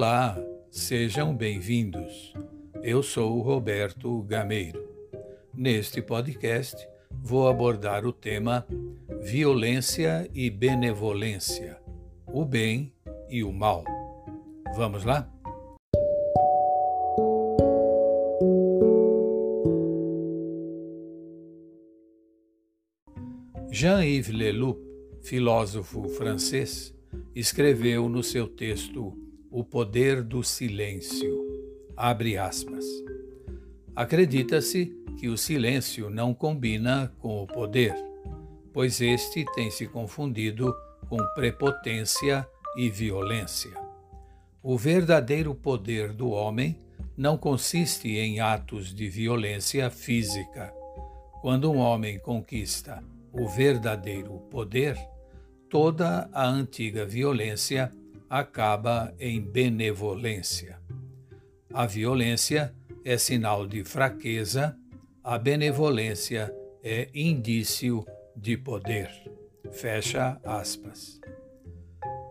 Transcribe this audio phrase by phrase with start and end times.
[0.00, 0.40] Olá,
[0.70, 2.32] sejam bem-vindos.
[2.84, 4.88] Eu sou Roberto Gameiro.
[5.52, 8.64] Neste podcast, vou abordar o tema
[9.20, 11.80] Violência e Benevolência,
[12.28, 12.92] o bem
[13.28, 13.82] e o mal.
[14.76, 15.28] Vamos lá?
[23.72, 24.80] Jean-Yves Leloup,
[25.24, 26.94] filósofo francês,
[27.34, 31.46] escreveu no seu texto o poder do silêncio.
[31.96, 32.84] Abre aspas.
[33.94, 37.94] Acredita-se que o silêncio não combina com o poder,
[38.72, 40.74] pois este tem se confundido
[41.08, 43.72] com prepotência e violência.
[44.62, 46.78] O verdadeiro poder do homem
[47.16, 50.72] não consiste em atos de violência física.
[51.40, 53.02] Quando um homem conquista
[53.32, 54.96] o verdadeiro poder,
[55.68, 57.92] toda a antiga violência
[58.28, 60.78] acaba em benevolência.
[61.72, 64.76] A violência é sinal de fraqueza,
[65.22, 68.04] a benevolência é indício
[68.36, 69.10] de poder.
[69.72, 71.20] Fecha aspas.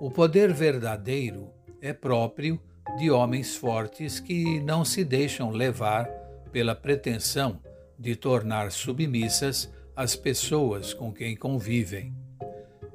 [0.00, 1.50] O poder verdadeiro
[1.80, 2.60] é próprio
[2.98, 6.06] de homens fortes que não se deixam levar
[6.52, 7.60] pela pretensão
[7.98, 12.14] de tornar submissas as pessoas com quem convivem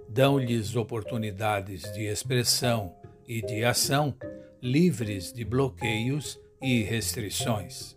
[0.10, 2.96] dão-lhes oportunidades de expressão
[3.28, 4.16] e de ação
[4.60, 7.96] livres de bloqueios e restrições.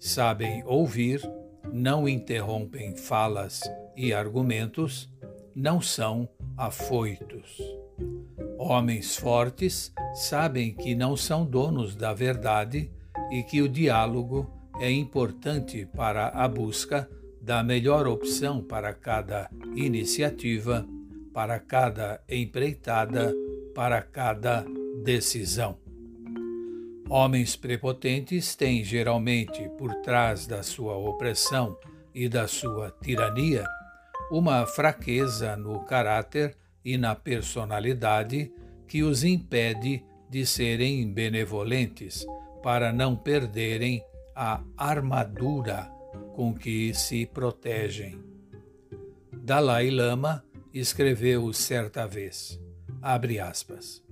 [0.00, 1.22] Sabem ouvir,
[1.72, 3.62] não interrompem falas
[3.96, 5.08] e argumentos,
[5.54, 7.58] não são afoitos.
[8.58, 12.90] Homens fortes sabem que não são donos da verdade
[13.30, 17.08] e que o diálogo é importante para a busca
[17.40, 20.86] da melhor opção para cada iniciativa
[21.34, 23.34] para cada empreitada,
[23.74, 24.64] para cada
[25.02, 25.76] decisão.
[27.10, 31.76] Homens prepotentes têm geralmente por trás da sua opressão
[32.14, 33.66] e da sua tirania
[34.30, 38.50] uma fraqueza no caráter e na personalidade
[38.86, 42.24] que os impede de serem benevolentes
[42.62, 44.02] para não perderem
[44.34, 45.90] a armadura
[46.34, 48.18] com que se protegem.
[49.32, 50.42] Dalai Lama
[50.74, 52.60] escreveu certa vez,
[53.00, 54.02] abre aspas,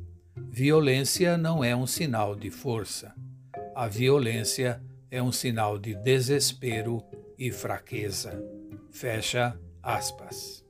[0.48, 3.12] violência não é um sinal de força.
[3.74, 4.80] A violência
[5.10, 7.02] é um sinal de desespero
[7.36, 8.40] e fraqueza.
[8.92, 10.64] Fecha aspas.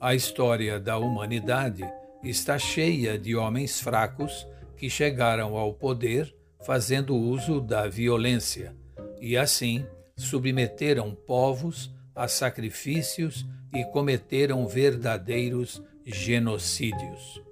[0.00, 1.82] A história da humanidade
[2.22, 4.46] está cheia de homens fracos
[4.76, 6.32] que chegaram ao poder
[6.64, 8.74] fazendo uso da violência,
[9.20, 9.86] e assim
[10.16, 17.42] submeteram povos a sacrifícios e cometeram verdadeiros genocídios.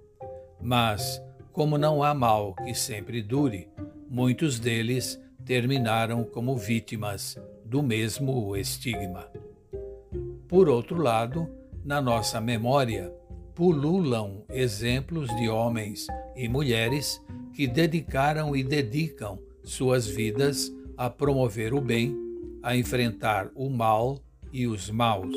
[0.61, 1.21] Mas,
[1.53, 3.69] como não há mal que sempre dure,
[4.09, 9.29] muitos deles terminaram como vítimas do mesmo estigma.
[10.49, 11.49] Por outro lado,
[11.85, 13.13] na nossa memória,
[13.55, 16.07] pululam exemplos de homens
[16.37, 17.21] e mulheres
[17.55, 22.17] que dedicaram e dedicam suas vidas a promover o bem,
[22.63, 24.19] a enfrentar o mal
[24.53, 25.35] e os maus,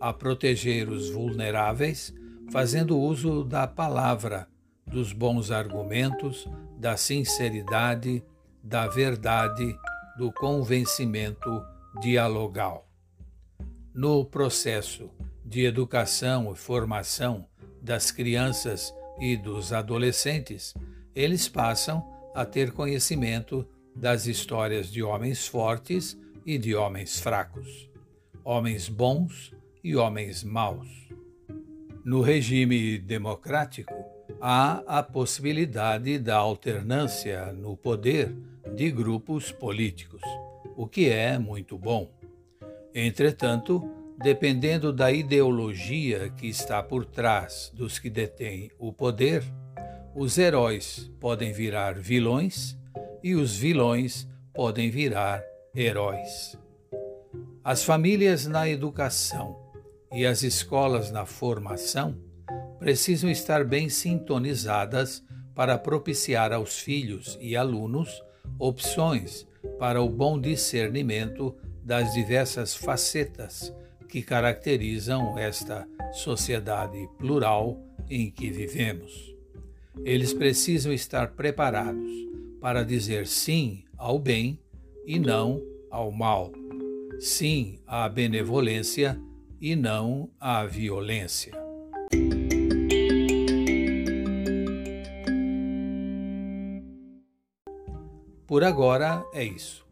[0.00, 2.14] a proteger os vulneráveis,
[2.50, 4.48] fazendo uso da palavra,
[4.86, 8.24] dos bons argumentos, da sinceridade,
[8.62, 9.76] da verdade,
[10.18, 11.62] do convencimento
[12.00, 12.86] dialogal.
[13.94, 15.10] No processo
[15.44, 17.46] de educação e formação
[17.82, 20.74] das crianças e dos adolescentes,
[21.14, 22.04] eles passam
[22.34, 27.90] a ter conhecimento das histórias de homens fortes e de homens fracos,
[28.44, 30.88] homens bons e homens maus.
[32.04, 33.94] No regime democrático,
[34.40, 38.34] há a possibilidade da alternância no poder
[38.74, 40.22] de grupos políticos,
[40.76, 42.10] o que é muito bom.
[42.94, 43.82] Entretanto,
[44.16, 49.42] dependendo da ideologia que está por trás dos que detêm o poder,
[50.20, 52.76] os heróis podem virar vilões
[53.22, 55.42] e os vilões podem virar
[55.74, 56.58] heróis.
[57.64, 59.56] As famílias na educação
[60.12, 62.18] e as escolas na formação
[62.78, 65.24] precisam estar bem sintonizadas
[65.54, 68.22] para propiciar aos filhos e alunos
[68.58, 73.74] opções para o bom discernimento das diversas facetas
[74.06, 79.39] que caracterizam esta sociedade plural em que vivemos.
[80.04, 82.10] Eles precisam estar preparados
[82.60, 84.58] para dizer sim ao bem
[85.06, 86.52] e não ao mal,
[87.18, 89.20] sim à benevolência
[89.60, 91.52] e não à violência.
[98.46, 99.86] Por agora é isso.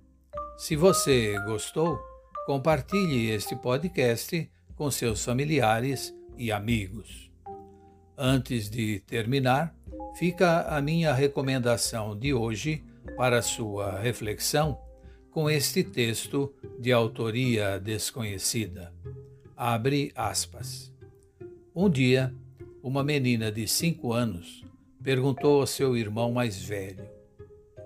[0.56, 1.97] Se você gostou,
[2.44, 7.31] compartilhe este podcast com seus familiares e amigos.
[8.17, 9.78] Antes de terminar,
[10.19, 12.82] fica a minha recomendação de hoje
[13.17, 14.76] para sua reflexão
[15.31, 18.93] com este texto de autoria desconhecida.
[19.56, 20.93] Abre aspas.
[21.73, 22.35] Um dia,
[22.82, 24.65] uma menina de cinco anos
[25.00, 27.09] perguntou ao seu irmão mais velho: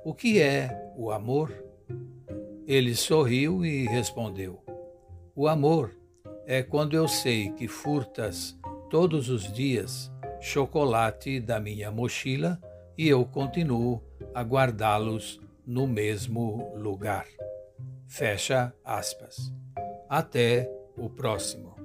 [0.03, 1.53] O que é o amor?
[2.67, 4.59] Ele sorriu e respondeu:
[5.37, 5.95] O amor
[6.47, 8.59] é quando eu sei que furtas
[8.89, 10.11] todos os dias
[10.43, 12.61] chocolate da minha mochila
[12.99, 14.03] e eu continuo
[14.35, 17.27] a guardá-los no mesmo lugar.
[18.09, 19.55] Fecha aspas.
[20.09, 21.82] Até o próximo.